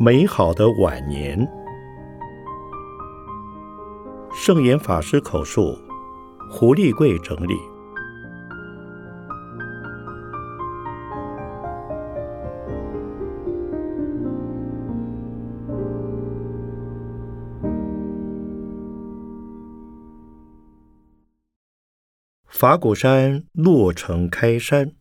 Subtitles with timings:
[0.00, 1.36] 美好的晚年。
[4.32, 5.76] 圣严法师口述，
[6.48, 7.54] 胡立贵整理。
[22.46, 24.92] 法鼓山落成开山，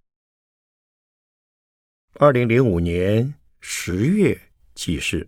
[2.15, 4.46] 二零零五年十月
[4.77, 5.27] 记事。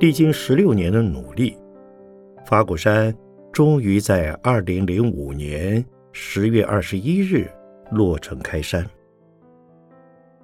[0.00, 1.54] 历经十六年的努力，
[2.46, 3.14] 法鼓山
[3.52, 7.50] 终于在二零零五年十月二十一日
[7.90, 8.82] 落成开山。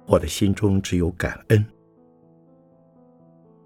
[0.05, 1.65] 我的心中只有感恩。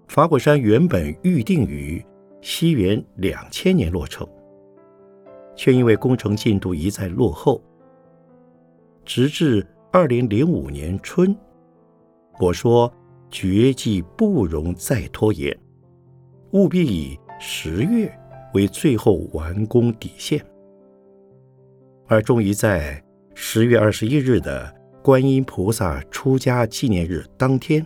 [0.08, 2.02] 法鼓山原本预定于
[2.40, 4.26] 西元两千年落成，
[5.60, 7.62] 却因为工程进度一再落后，
[9.04, 11.36] 直至二零零五年春，
[12.40, 12.90] 我说
[13.30, 15.54] 绝技不容再拖延，
[16.52, 18.10] 务必以十月
[18.54, 20.42] 为最后完工底线，
[22.06, 22.98] 而终于在
[23.34, 24.74] 十月二十一日的。
[25.02, 27.84] 观音菩萨出家纪念日当天，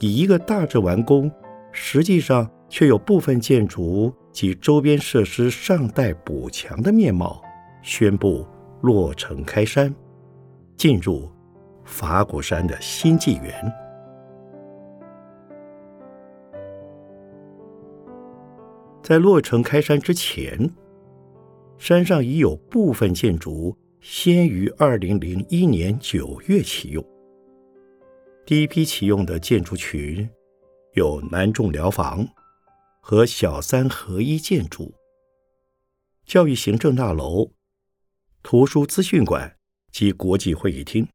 [0.00, 1.30] 以一个大致完工，
[1.70, 7.42] 实际上却有部分建筑及周边设施尚待补强的面貌，
[7.82, 8.46] 宣布
[8.80, 9.94] 落成开山，
[10.74, 11.30] 进入
[11.84, 13.52] 法鼓山的新纪元。
[19.02, 20.58] 在落成开山之前，
[21.76, 23.76] 山上已有部分建筑。
[24.00, 27.04] 先于二零零一年九月启用。
[28.44, 30.28] 第一批启用的建筑群
[30.94, 32.26] 有南众疗房
[33.02, 34.94] 和小三合一建筑、
[36.24, 37.52] 教育行政大楼、
[38.42, 39.58] 图书资讯馆
[39.90, 41.06] 及国际会议厅。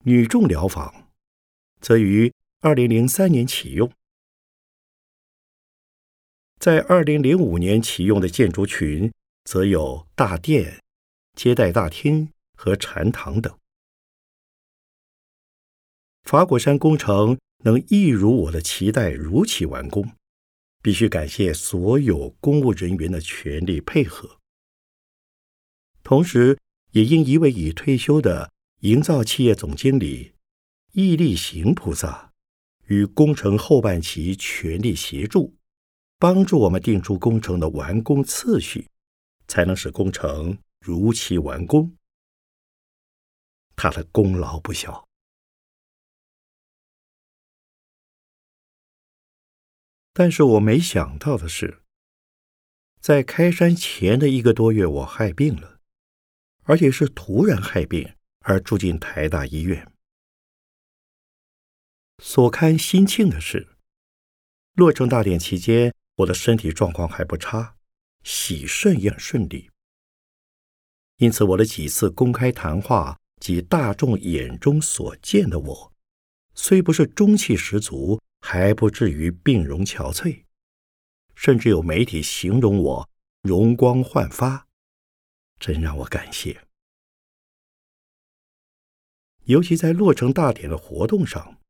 [0.00, 1.10] 女众疗房
[1.80, 3.90] 则于二零零三年启用。
[6.58, 9.10] 在二零零五年启用的建筑群
[9.44, 10.80] 则有大殿。
[11.34, 13.58] 接待大厅和禅堂等，
[16.22, 20.12] 法果山工程能一如我的期待如期完工，
[20.82, 24.38] 必须感谢所有公务人员的全力配合。
[26.02, 26.58] 同时，
[26.90, 30.34] 也因一位已退休的营造企业总经理
[30.92, 32.32] 毅力行菩萨
[32.88, 35.54] 与工程后半期全力协助，
[36.18, 38.86] 帮助我们定出工程的完工次序，
[39.48, 40.58] 才能使工程。
[40.80, 41.96] 如期完工，
[43.74, 45.03] 他的功劳不小。
[50.14, 51.82] 但是我没想到的是，
[53.00, 55.80] 在开山前的一个多月，我害病了，
[56.62, 59.92] 而且是突然害病，而住进台大医院。
[62.22, 63.76] 所堪心庆的是，
[64.74, 67.74] 落成大典期间，我的身体状况还不差，
[68.22, 69.68] 喜甚也很顺利。
[71.16, 75.93] 因此，我的几次公开谈话及大众眼中所见的我，
[76.54, 80.44] 虽不是中气十足，还不至于病容憔悴，
[81.34, 83.10] 甚至有媒体形容我
[83.42, 84.66] 容光焕发，
[85.58, 86.66] 真让我感谢。
[89.44, 91.60] 尤其在落成大典的活动上，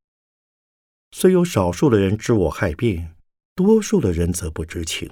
[1.10, 3.14] 虽有少数的人知我害病，
[3.54, 5.10] 多数的人则不知情，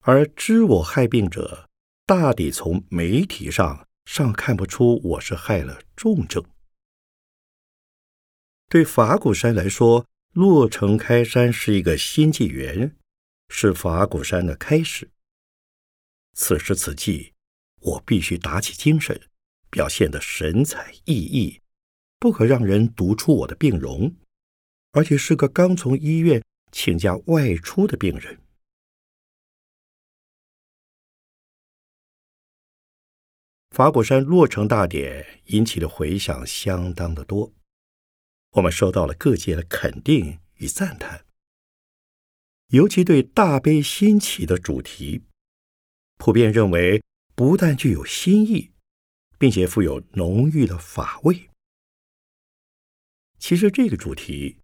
[0.00, 1.68] 而知我害病者。
[2.04, 6.44] 大抵从媒体上尚看不出我是害了重症。
[8.72, 12.96] 对法鼓山来说，落成开山是一个新纪元，
[13.50, 15.10] 是法鼓山的开始。
[16.32, 17.34] 此时此际，
[17.80, 19.28] 我必须打起精神，
[19.68, 21.60] 表现得神采奕奕，
[22.18, 24.16] 不可让人读出我的病容，
[24.92, 28.40] 而且是个刚从医院请假外出的病人。
[33.72, 37.52] 法鼓山落成大典引起的回响相当的多，
[38.52, 41.24] 我们收到了各界的肯定与赞叹。
[42.68, 45.22] 尤其对大悲新起的主题，
[46.16, 47.02] 普遍认为
[47.34, 48.70] 不但具有新意，
[49.38, 51.50] 并且富有浓郁的法味。
[53.38, 54.58] 其实这个主题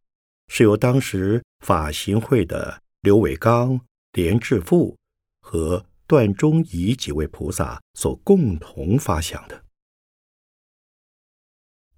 [0.49, 4.97] 是由当时法行会的刘伟刚、连志富
[5.41, 5.85] 和。
[6.09, 9.67] 段中仪几位菩萨所共同发想的。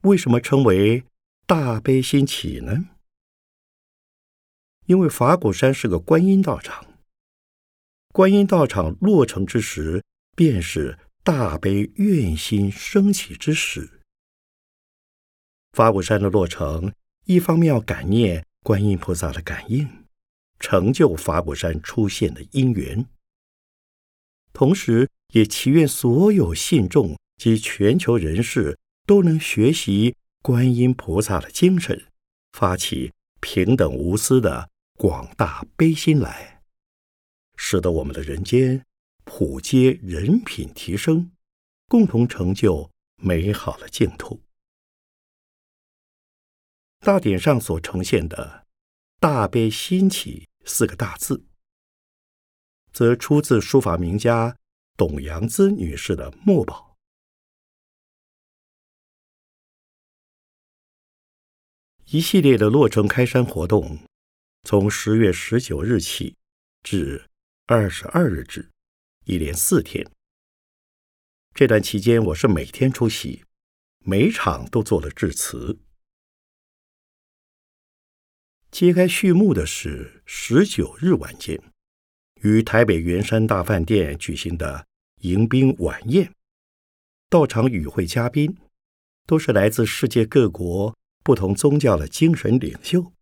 [0.01, 1.05] 为什么称为
[1.51, 2.91] 大悲心起呢？
[4.87, 6.87] 因为法鼓山是个观音道场，
[8.13, 10.05] 观音道场落成之时，
[10.37, 14.01] 便是大悲愿心升起之时。
[15.73, 16.95] 法鼓山的落成，
[17.25, 20.07] 一方面要感念观音菩萨的感应，
[20.61, 23.07] 成就法鼓山出现的因缘；
[24.53, 32.07] 同时，也祈愿所有信众及全球人士都能学习观音菩萨的精神，
[32.53, 36.63] 发起平等无私的广大悲心来，
[37.57, 38.85] 使得我们的人间
[39.25, 41.31] 普皆人品提升，
[41.89, 44.41] 共同成就美好的净土。
[47.01, 48.67] 大典上所呈现的
[49.21, 51.45] “大悲心起”四个大字，
[52.93, 54.57] 则出自书法名家
[54.97, 56.90] 董阳姿女士的墨宝。
[62.13, 64.01] 一系列的洛城开山活动，
[64.65, 66.35] 从十月十九日起
[66.83, 67.25] 至
[67.67, 68.69] 二十二日止，
[69.27, 70.05] 一连四天。
[71.55, 73.45] 这段期间，我是每天出席，
[74.01, 75.79] 每场都做了致辞。
[78.73, 81.63] 揭开序幕的是十九日晚间，
[82.43, 84.85] 于台北圆山大饭店举行的
[85.21, 86.35] 迎宾晚宴。
[87.29, 88.59] 到场与会嘉宾
[89.29, 93.13] 都是来自世界各国不同宗教的精神领袖。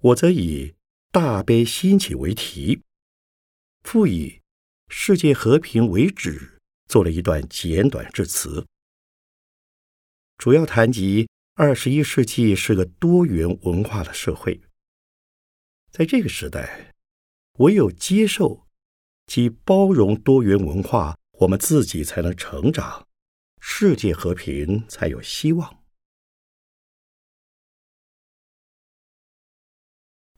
[0.00, 0.74] 我则以
[1.10, 2.82] “大悲兴起”为题，
[3.82, 4.40] 附以
[4.88, 8.66] “世界和平”为旨，做了一段简短致辞，
[10.38, 11.28] 主要谈及。
[11.58, 14.60] 二十一世纪是个多元文化的社会，
[15.90, 16.92] 在这个时代，
[17.60, 18.66] 唯有接受
[19.24, 23.05] 及包容多元文化，我们自己才能成长，
[23.60, 25.82] 世界和平才有希望。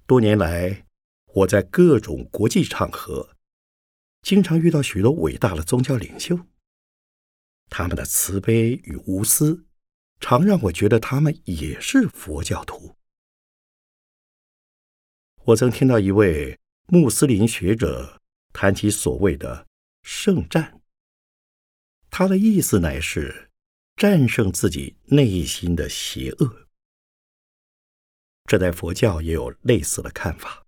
[0.07, 0.87] 多年来，
[1.35, 3.37] 我在各种国际场合，
[4.23, 6.47] 经常遇到许多伟大的宗教领袖，
[7.69, 9.67] 他们的慈悲与无私。
[10.21, 12.97] 常让我觉得他们也是佛教徒。
[15.45, 18.21] 我曾听到一位穆斯林学者
[18.53, 19.69] 谈起所谓的
[20.03, 20.78] 圣战，
[22.11, 23.51] 他的意思乃是
[23.97, 26.69] 战胜自己内心的邪恶。
[28.45, 30.67] 这在佛教也有类似的看法。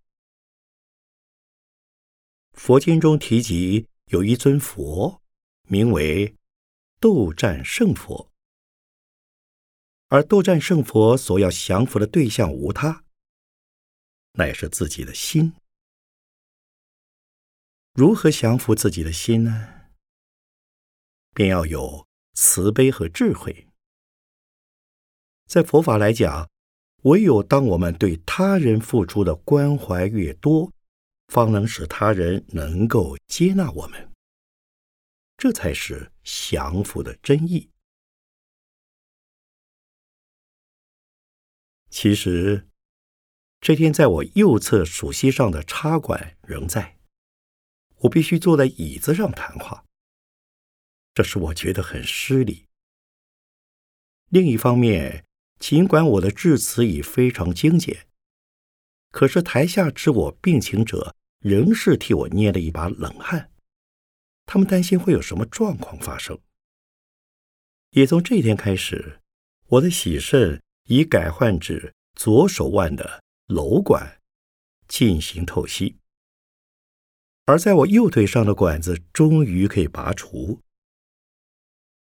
[2.53, 5.23] 佛经中提及有一尊佛，
[5.63, 6.37] 名为
[6.99, 8.31] 斗战胜佛。
[10.09, 13.05] 而斗战胜佛所要降服的对象无他，
[14.33, 15.55] 乃是自己的心。
[17.95, 19.80] 如何降服自己的心呢？
[21.35, 23.67] 便要有慈悲和智慧。
[25.47, 26.49] 在佛法来讲，
[27.03, 30.73] 唯有当我们对他人付出的关怀越多，
[31.29, 34.11] 方能使他人能够接纳我们。
[35.37, 37.71] 这才是降服的真意。
[41.89, 42.69] 其实，
[43.61, 46.99] 这天在我右侧属膝上的插管仍在，
[47.97, 49.85] 我必须坐在椅子上谈话，
[51.21, 52.65] 这使我觉得很失礼。
[54.31, 55.27] 另一方面，
[55.59, 58.07] 尽管我的致辞已非常精简，
[59.11, 63.53] 可是台下知我病情者仍是替我捏了一把冷汗，
[64.47, 66.39] 他们担心会有什么状况发生。
[67.91, 69.21] 也从这天开始，
[69.67, 70.63] 我的喜肾。
[70.85, 74.19] 已改换至左手腕的瘘管
[74.89, 75.99] 进行透析，
[77.45, 80.61] 而在我右腿上的管子终于可以拔除，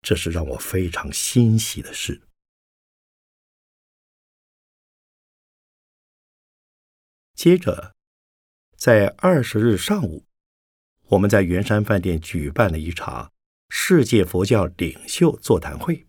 [0.02, 2.22] 这是让我非常欣喜的事。
[7.34, 7.94] 接着，
[8.76, 10.24] 在二十日上午，
[11.06, 13.32] 我们在圆山饭店举办了一场
[13.68, 16.06] 世界佛教领袖座谈会，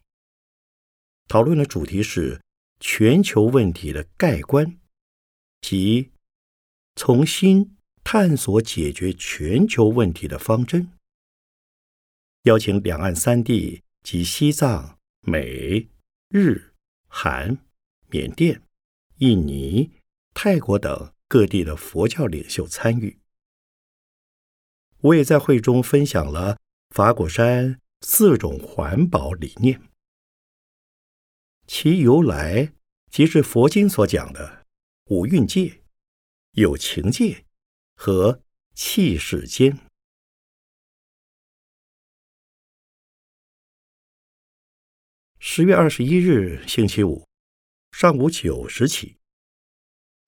[1.28, 2.42] 讨论的主题是。
[2.84, 4.80] 全球问题的概观，
[5.62, 6.10] 及
[6.96, 10.92] 重新探索解决全球问题的方针，
[12.44, 15.90] 邀请两岸三地及西藏、美、
[16.30, 16.74] 日、
[17.08, 17.60] 韩、
[18.10, 18.64] 缅甸、
[19.18, 19.92] 印尼、
[20.34, 23.20] 泰国等各地的佛教领袖参与。
[25.02, 29.82] 我也在会中分享了法果山四种环保理念。
[31.68, 32.74] 其由来，
[33.12, 34.66] 即是佛经所讲的
[35.06, 35.82] 五蕴界、
[36.54, 37.46] 有情界
[37.96, 38.42] 和
[38.74, 39.91] 气世间。
[45.44, 47.26] 十月二十一日星期五
[47.94, 49.18] 上午九时起，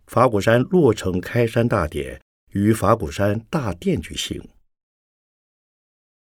[0.07, 4.49] 法鼓山落成开山大典于法鼓山大殿举行。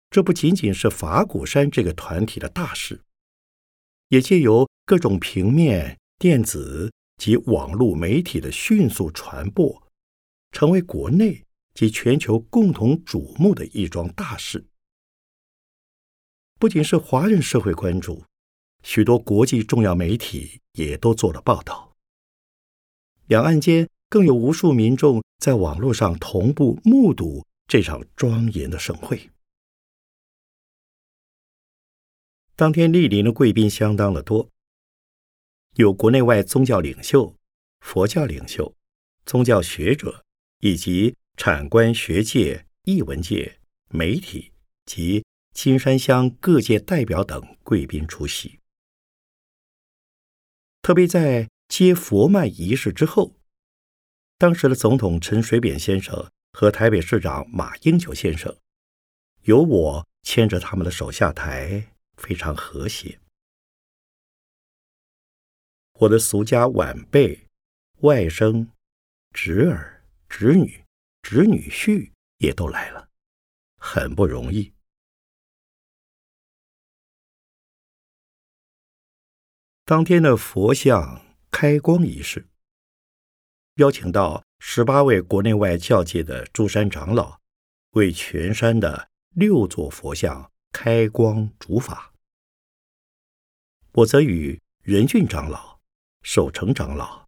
[0.10, 3.04] 这不仅仅是法鼓山这个团体的大事，
[4.08, 9.88] 也借由各种平面、电子及网络媒体的迅速传播，
[10.52, 14.66] 成为国内及全球共同瞩目的一桩大事。
[16.58, 18.26] 不仅是华人社会关注，
[18.84, 21.96] 许多国际重要媒体也都做了报道。
[23.28, 29.30] 两岸间更有无数民众在网络上同步目睹这场庄严的盛会。
[32.56, 34.50] 当天莅临的贵宾相当的多，
[35.76, 37.36] 有国内外宗教领袖、
[37.80, 38.76] 佛教领袖、
[39.26, 40.26] 宗教学者
[40.60, 43.60] 以及产官学界、艺文界、
[43.90, 44.52] 媒体
[44.86, 48.59] 及金山乡各界代表等贵宾出席。
[50.82, 53.36] 特别在接佛脉仪式之后，
[54.38, 58.58] 当时的总统陈水扁先生和台北市长马英九先生，
[59.44, 61.92] 由我牵着他们的手下台。
[62.20, 63.18] 非常和谐。
[65.94, 67.48] 我的俗家晚辈、
[68.02, 68.68] 外甥、
[69.32, 70.84] 侄儿、侄女、
[71.22, 73.08] 侄女婿也都来了，
[73.78, 74.74] 很不容易。
[79.90, 82.48] 当天的佛像开光仪式，
[83.78, 87.40] 邀请到十八位国内外教界的诸山长老，
[87.94, 92.14] 为全山的六座佛像开光主法。
[93.94, 95.80] 我则与仁俊长老、
[96.22, 97.28] 守成长老、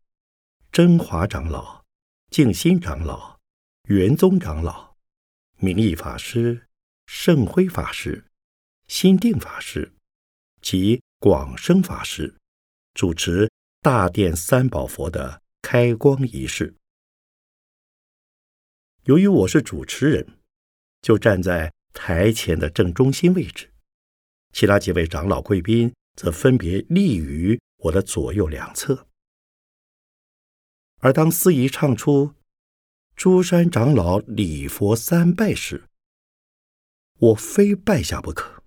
[0.71, 1.83] 真华长老、
[2.29, 3.39] 静心长老、
[3.87, 4.95] 元宗长老、
[5.57, 6.67] 明义法师、
[7.07, 8.23] 圣辉法师、
[8.85, 9.91] 心定法师
[10.61, 12.35] 及广生法师
[12.93, 16.75] 主持大殿三宝佛的开光仪式。
[19.03, 20.39] 由于我是主持人，
[21.01, 23.71] 就站在台前的正中心位置，
[24.53, 25.93] 其他几位长老贵宾。
[26.13, 29.07] 则分别立于我的左右两侧，
[30.97, 32.35] 而当司仪唱出
[33.15, 35.85] “诸山长老礼佛三拜”时，
[37.17, 38.61] 我非拜下不可。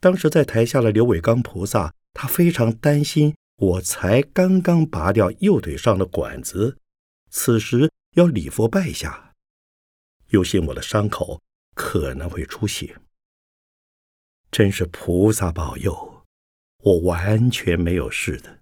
[0.00, 6.78] 当时在台下的刘伟刚菩萨，他非常担心，我才刚刚拔掉右腿上的管子，
[7.30, 9.34] 此时要礼佛拜下，
[10.28, 11.40] 有信我的伤口
[11.74, 12.98] 可能会出血。
[14.50, 16.24] 真是菩萨保佑，
[16.78, 18.61] 我完全没有事的。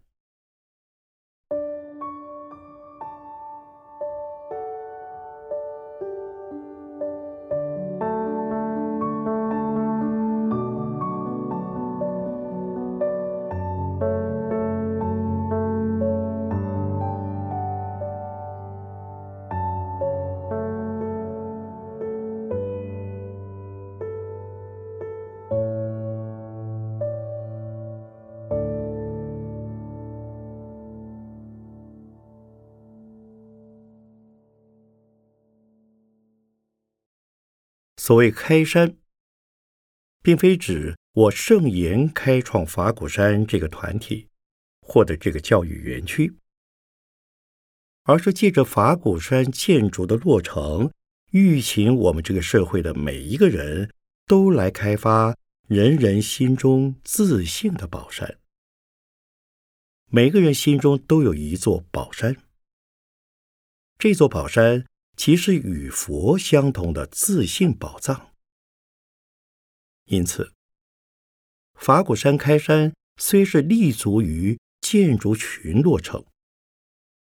[38.00, 38.96] 所谓开山，
[40.22, 44.30] 并非指我圣言开创法鼓山这个团体，
[44.80, 46.34] 或者这个教育园区，
[48.04, 50.90] 而是借着法鼓山建筑的落成，
[51.32, 53.92] 欲请我们这个社会的每一个人
[54.24, 55.36] 都来开发
[55.68, 58.38] 人人心中自信的宝山。
[60.06, 62.34] 每个人心中都有一座宝山，
[63.98, 64.86] 这座宝山。
[65.22, 68.30] 其实与佛相同的自信宝藏，
[70.06, 70.54] 因此
[71.74, 76.24] 法鼓山开山虽是立足于建筑群落成，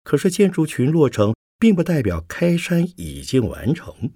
[0.03, 4.13] 可是建筑群落成并不代表开山已经完成，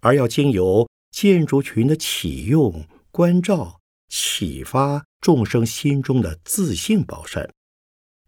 [0.00, 7.50] 而要经由建筑群的启用、关照、启发众生心中的自信宝山，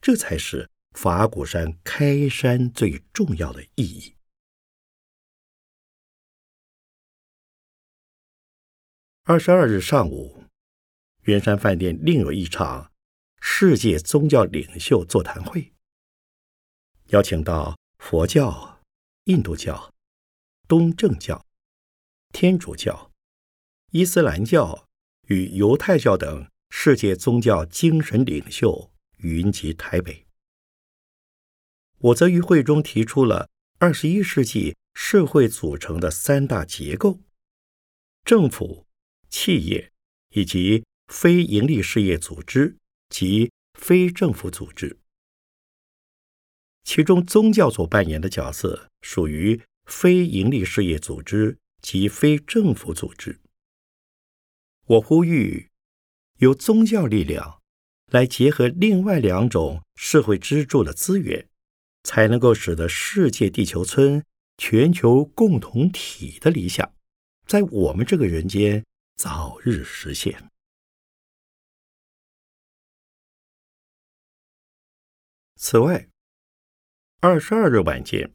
[0.00, 4.14] 这才是法鼓山开山最重要的意义。
[9.24, 10.42] 二十二日上午，
[11.26, 12.90] 圆山饭店另有一场
[13.40, 15.72] 世界宗教领袖座谈会，
[17.10, 18.80] 邀请到佛教、
[19.26, 19.94] 印度教、
[20.66, 21.46] 东正教、
[22.32, 23.12] 天主教、
[23.92, 24.88] 伊斯兰教
[25.28, 30.26] 与犹太教等世界宗教精神领袖云集台北。
[31.98, 33.48] 我则于会中提出了
[33.78, 37.20] 二十一世纪社会组成的三大结构：
[38.24, 38.84] 政府。
[39.32, 39.90] 企业
[40.34, 42.76] 以及非营利事业组织
[43.08, 44.98] 及非政府组织，
[46.84, 53.40] 其中宗教所扮演的角色属于非营利事业组织及非政府组织。
[54.86, 55.70] 我呼吁
[56.38, 57.60] 由宗教力量
[58.10, 61.48] 来结合另外两种社会支柱的资源，
[62.04, 64.22] 才能够使得世界地球村
[64.58, 66.94] 全球共同体的理想，
[67.46, 68.84] 在我们这个人间
[69.14, 70.50] 早日实现。
[75.56, 76.08] 此外，
[77.20, 78.34] 二十二日晚间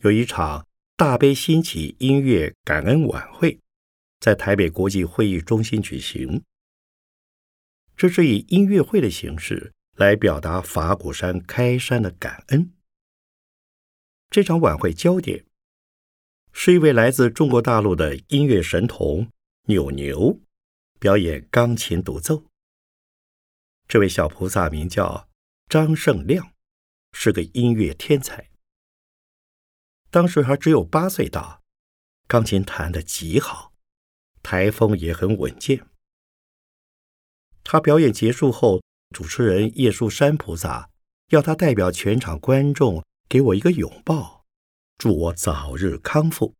[0.00, 3.60] 有一场大悲兴起音乐感恩晚会，
[4.18, 6.42] 在台北国际会议中心举行。
[7.96, 12.72] 这是以音乐会的形式来表达法鼓山开山的感恩。
[14.30, 15.44] 这场晚会焦点
[16.52, 19.30] 是一位来自中国大陆的音乐神童
[19.64, 20.40] 扭牛
[20.98, 22.44] 表演钢琴独奏。
[23.88, 25.28] 这位小菩萨名叫。
[25.68, 26.52] 张胜亮
[27.12, 28.50] 是个音乐天才，
[30.10, 31.62] 当时还只有八岁大，
[32.26, 33.72] 钢琴弹得极好，
[34.42, 35.86] 台风也很稳健。
[37.64, 38.82] 他表演结束后，
[39.14, 40.90] 主持人叶树山菩萨
[41.28, 44.44] 要他代表全场观众给我一个拥抱，
[44.98, 46.54] 祝我早日康复。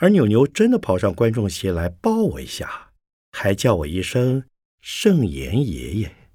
[0.00, 2.94] 而扭牛真的跑上观众席来抱我一下，
[3.32, 4.48] 还叫我一声
[4.80, 6.30] 圣严爷爷。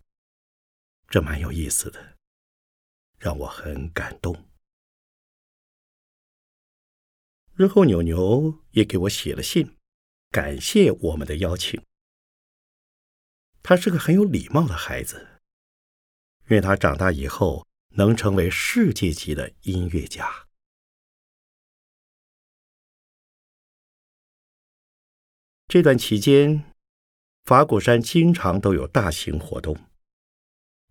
[1.10, 2.16] 这蛮有意思的，
[3.18, 4.46] 让我很感动。
[7.56, 9.76] 日后，牛牛也给我写了信，
[10.30, 11.82] 感谢我们的邀请。
[13.64, 15.42] 他是个很有礼貌的孩子，
[16.50, 20.46] 愿他长大以后能成为世界级的音乐家。
[25.68, 26.64] 这段期间，
[27.44, 29.76] 法鼓山经常都有大型活动。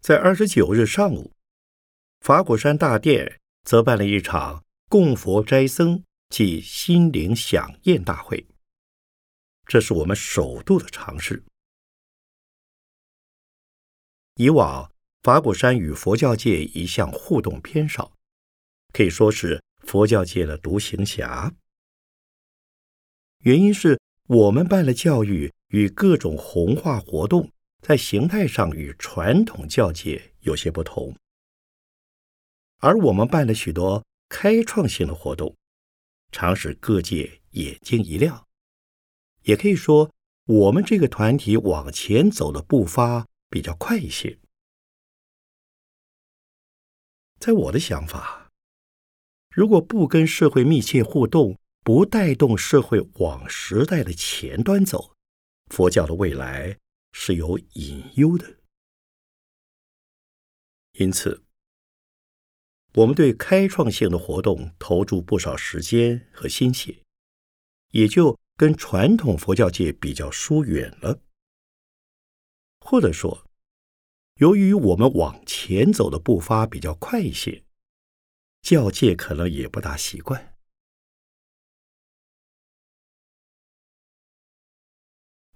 [0.00, 1.32] 在二十九日上午，
[2.20, 8.46] 法鼓山大殿则办了一场供佛斋僧及心灵享宴大会。
[9.66, 11.44] 这是我们首度的尝试。
[14.34, 18.12] 以往法鼓山与佛教界一向互动偏少，
[18.92, 21.54] 可以说是佛教界的独行侠。
[23.38, 27.50] 原因是我们办了教育与各种红化活动。
[27.80, 31.14] 在形态上与传统教界有些不同，
[32.78, 35.54] 而我们办了许多开创性的活动，
[36.32, 38.42] 常使各界眼睛一亮。
[39.42, 40.10] 也可以说，
[40.46, 44.38] 我们这个团体往前走的步伐比较快一些。
[47.38, 48.50] 在我的想法，
[49.50, 55.14] 如果不跟社会密切互动，不带动社会往时代的前端走，
[55.70, 56.76] 佛教的未来。
[57.16, 58.58] 是有隐忧的，
[60.94, 61.44] 因此，
[62.94, 67.04] 我们对开创性的活动投注不少时间和心血，
[67.92, 71.20] 也就跟传统佛教界比较疏远了。
[72.80, 73.48] 或者说，
[74.40, 77.62] 由于我们往前走的步伐比较快一些，
[78.60, 80.53] 教界可能也不大习惯。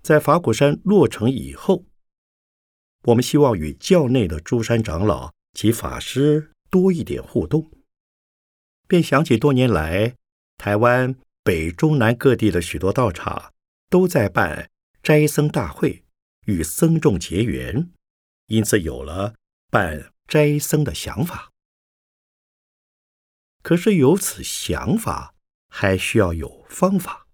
[0.08, 1.84] 在法鼓山落成以后，
[3.02, 7.70] 我们希望与教内的诸山长老及法师多一点互动，
[8.86, 10.14] 便想起多年来
[10.56, 13.52] 台湾北中南各地的许多道场
[13.90, 14.70] 都在办
[15.02, 16.02] 斋僧大会，
[16.46, 17.90] 与僧众结缘，
[18.46, 19.34] 因此有了
[19.70, 21.50] 办斋僧的想法。
[23.62, 25.34] 可是有此想法，
[25.68, 27.27] 还需要有方法。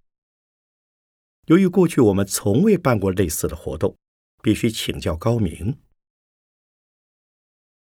[1.47, 3.97] 由于过去我们从未办过类似的活动，
[4.43, 5.79] 必须请教高明。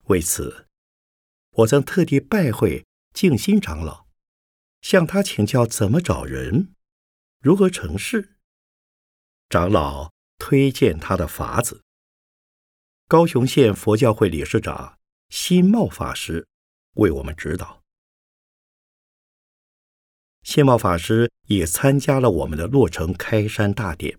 [0.05, 0.67] 为此，
[1.53, 4.07] 我曾特地拜会静心长老，
[4.81, 6.75] 向他请教怎么找人，
[7.41, 8.37] 如何成事。
[9.49, 11.83] 长老推荐他的法子，
[13.07, 16.47] 高雄县佛教会理事长新茂法师
[16.95, 17.80] 为我们指导。
[20.43, 24.19] 谢茂法师也参加了我们的落成开山大典，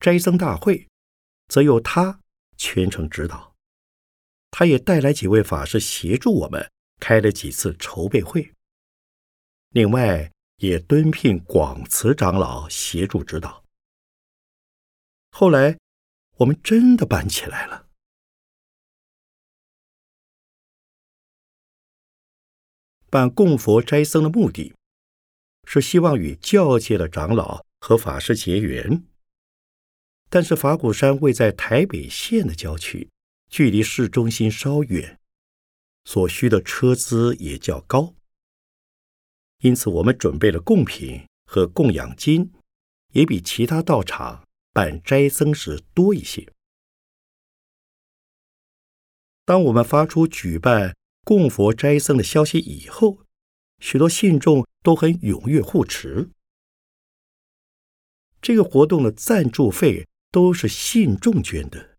[0.00, 0.88] 斋僧大会
[1.48, 2.20] 则由他
[2.56, 3.54] 全程指导。
[4.50, 8.52] 他也带来几位法师协助我们开了几次筹备会，
[9.70, 13.64] 另外也敦聘广慈长老协助指导。
[15.30, 15.78] 后来
[16.36, 17.81] 我们真的办起来了。
[23.12, 24.72] 办供佛斋僧的目的，
[25.64, 29.04] 是希望与教界的长老和法师结缘。
[30.30, 33.10] 但是法鼓山位在台北县的郊区，
[33.50, 35.20] 距离市中心稍远，
[36.06, 38.14] 所需的车资也较高，
[39.58, 42.50] 因此我们准备了贡品和供养金，
[43.12, 46.50] 也比其他道场办斋僧时多一些。
[49.44, 53.18] 当我们发出举办供佛斋僧的消息以后，
[53.78, 56.30] 许多信众都很踊跃护持。
[58.40, 61.96] 这个活动的赞助费都是信众捐的，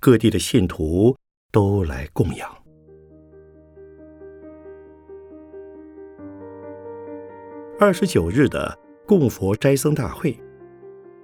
[0.00, 1.14] 各地的信徒
[1.52, 2.64] 都来供养。
[7.78, 10.36] 二十九日的供佛斋僧大会，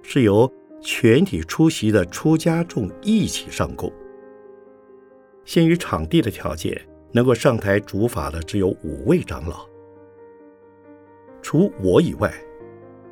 [0.03, 3.91] 是由全体出席的出家众一起上供。
[5.43, 9.65] 先于场地的条件，能够上台主法的只有五位长老，
[11.41, 12.29] 除我以外，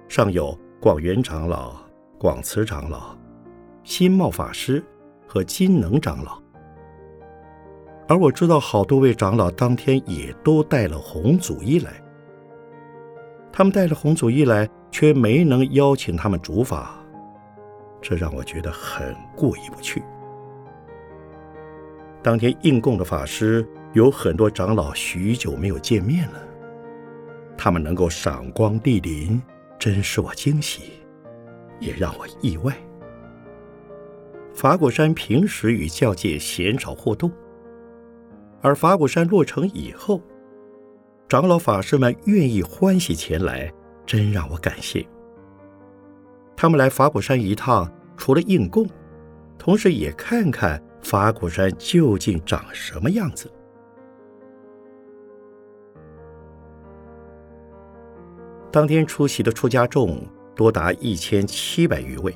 [0.10, 0.56] 尚有。
[0.82, 1.78] 广元长老、
[2.20, 3.18] 广慈长老、
[3.86, 4.84] 新茂法师
[5.26, 6.38] 和金能长老，
[8.06, 11.94] 而我知道好多位长老当天也都带了红祖衣来。
[13.50, 17.02] 他们带了红祖衣来，却没能邀请他们主法，
[18.02, 20.04] 这让我觉得很过意不去。
[22.22, 26.44] 当天应供的法师有很多长老许久没有见面了，
[27.58, 29.42] 他们能够赏光莅临。
[29.80, 30.94] 真使我惊喜，
[31.82, 32.74] 也让我意外。
[34.54, 37.30] 法果山平时与教界鲜少互动，
[38.62, 40.22] 而法果山落成以后，
[41.28, 43.70] 长老法师们愿意欢喜前来，
[44.06, 45.06] 真让我感谢。
[46.56, 48.88] 他们来法果山一趟，除了应供，
[49.58, 53.52] 同时也看看法果山究竟长什么样子。
[58.74, 60.20] 当天出席的出家众
[60.56, 62.36] 多达一千七百余位，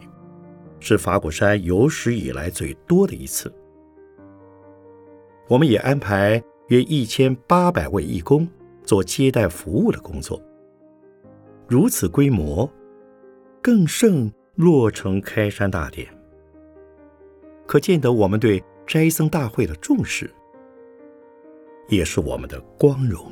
[0.79, 3.51] 是法鼓山有史以来最多的一次。
[5.47, 8.47] 我们也安排约一千八百位义工
[8.83, 10.39] 做接待服务的工作。
[11.67, 12.71] 如此规模，
[13.59, 16.07] 更胜落成开山大典，
[17.65, 20.29] 可见得我们对斋僧大会的重视，
[21.87, 23.25] 也是我们的光荣。